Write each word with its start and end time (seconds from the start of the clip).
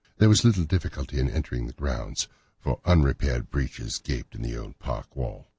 There 0.17 0.29
was 0.29 0.43
little 0.43 0.63
difficulty 0.63 1.19
in 1.19 1.29
entering 1.29 1.67
the 1.67 1.73
grounds, 1.73 2.27
for 2.59 2.81
unrepaired 2.85 3.51
breaches 3.51 3.99
gaped 4.03 4.33
in 4.33 4.41
the 4.41 4.57
old 4.57 4.79
park 4.79 5.15
wall. 5.15 5.47